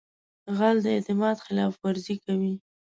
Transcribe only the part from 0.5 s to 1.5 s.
غل د اعتماد